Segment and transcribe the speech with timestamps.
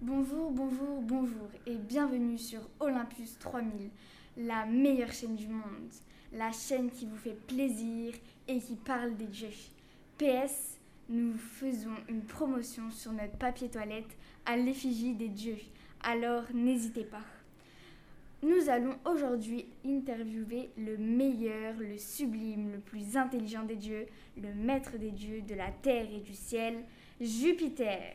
[0.00, 3.90] Bonjour, bonjour, bonjour et bienvenue sur Olympus 3000,
[4.36, 5.90] la meilleure chaîne du monde,
[6.32, 8.14] la chaîne qui vous fait plaisir
[8.46, 9.48] et qui parle des dieux.
[10.16, 14.16] PS, nous faisons une promotion sur notre papier toilette
[14.46, 15.58] à l'effigie des dieux,
[16.04, 17.24] alors n'hésitez pas.
[18.44, 24.06] Nous allons aujourd'hui interviewer le meilleur, le sublime, le plus intelligent des dieux,
[24.40, 26.84] le maître des dieux de la terre et du ciel,
[27.20, 28.14] Jupiter.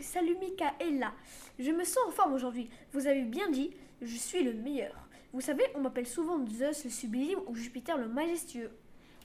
[0.00, 1.12] Salut Michaela,
[1.58, 2.70] je me sens en forme aujourd'hui.
[2.92, 4.94] Vous avez bien dit, je suis le meilleur.
[5.32, 8.70] Vous savez, on m'appelle souvent Zeus le sublime ou Jupiter le majestueux.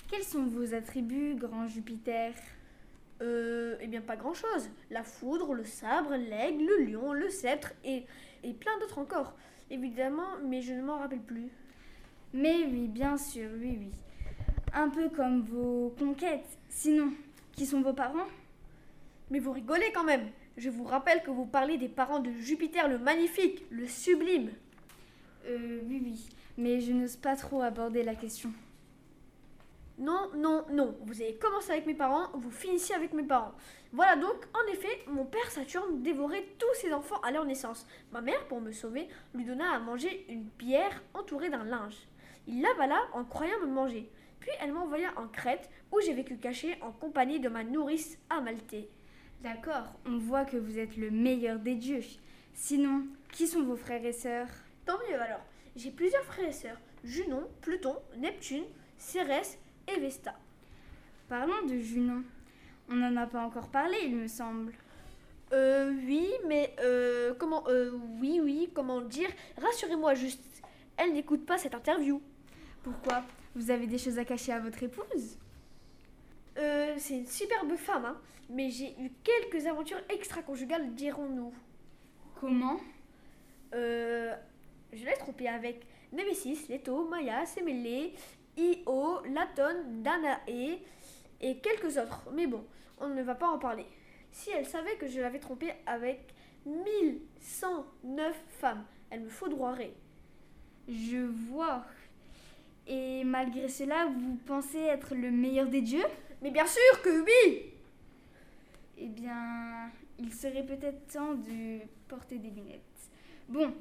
[0.09, 2.33] Quels sont vos attributs, grand Jupiter?
[3.21, 4.67] Euh, eh bien pas grand chose.
[4.89, 8.05] La foudre, le sabre, l'aigle, le lion, le sceptre et,
[8.43, 9.35] et plein d'autres encore.
[9.69, 11.49] Évidemment, mais je ne m'en rappelle plus.
[12.33, 13.91] Mais oui, bien sûr, oui, oui.
[14.73, 16.57] Un peu comme vos conquêtes.
[16.67, 17.13] Sinon,
[17.51, 18.27] qui sont vos parents?
[19.29, 20.31] Mais vous rigolez quand même.
[20.57, 24.51] Je vous rappelle que vous parlez des parents de Jupiter le magnifique, le sublime.
[25.47, 26.29] Euh, oui, oui.
[26.57, 28.51] Mais je n'ose pas trop aborder la question.
[29.97, 30.95] Non, non, non.
[31.05, 33.53] Vous avez commencé avec mes parents, vous finissez avec mes parents.
[33.91, 37.87] Voilà donc, en effet, mon père Saturne dévorait tous ses enfants à leur naissance.
[38.11, 41.97] Ma mère, pour me sauver, lui donna à manger une pierre entourée d'un linge.
[42.47, 44.09] Il l'avala en croyant me manger.
[44.39, 48.89] Puis elle m'envoya en Crète, où j'ai vécu caché en compagnie de ma nourrice Amalthée.
[49.43, 51.99] D'accord, on voit que vous êtes le meilleur des dieux.
[52.53, 54.47] Sinon, qui sont vos frères et sœurs?
[54.85, 55.41] Tant mieux alors.
[55.75, 56.79] J'ai plusieurs frères et sœurs.
[57.03, 58.63] Junon, Pluton, Neptune,
[58.97, 59.59] Cérès
[59.93, 60.33] et Vesta.
[61.27, 62.23] Parlons de Junon.
[62.89, 64.71] On n'en a pas encore parlé, il me semble.
[65.51, 67.91] Euh, oui, mais euh, comment, euh,
[68.21, 69.29] oui, oui, comment dire?
[69.61, 70.41] Rassurez-moi juste,
[70.95, 72.21] elle n'écoute pas cette interview.
[72.81, 73.23] Pourquoi?
[73.55, 75.37] Vous avez des choses à cacher à votre épouse?
[76.57, 78.17] Euh, c'est une superbe femme, hein,
[78.49, 81.53] mais j'ai eu quelques aventures extra-conjugales, dirons-nous.
[82.39, 82.79] Comment?
[83.73, 84.35] Euh,
[84.91, 88.11] je l'ai trompée avec Némésis, Leto, Maya, Semele,
[88.57, 90.79] Io, Latone, Danae
[91.41, 92.29] et quelques autres.
[92.33, 92.63] Mais bon,
[92.99, 93.85] on ne va pas en parler.
[94.31, 96.33] Si elle savait que je l'avais trompée avec
[96.65, 99.93] 1109 femmes, elle me foudroierait.
[100.87, 101.17] Je
[101.49, 101.85] vois.
[102.87, 106.05] Et malgré cela, vous pensez être le meilleur des dieux?
[106.43, 107.71] Mais bien sûr que oui
[108.97, 109.89] Eh bien,
[110.19, 112.81] il serait peut-être temps de porter des lunettes.
[113.47, 113.73] Bon,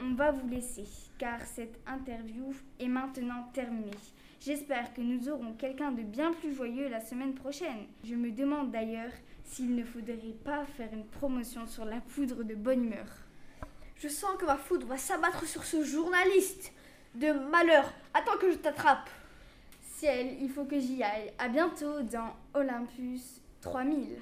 [0.00, 0.82] on va vous laisser,
[1.16, 3.92] car cette interview est maintenant terminée.
[4.40, 7.86] J'espère que nous aurons quelqu'un de bien plus joyeux la semaine prochaine.
[8.02, 9.12] Je me demande d'ailleurs
[9.44, 13.06] s'il ne faudrait pas faire une promotion sur la poudre de bonne humeur.
[13.94, 16.72] Je sens que ma foudre va s'abattre sur ce journaliste
[17.14, 17.92] de malheur.
[18.12, 19.08] Attends que je t'attrape.
[19.98, 21.32] Ciel, il faut que j'y aille.
[21.38, 24.20] À bientôt dans Olympus 3000.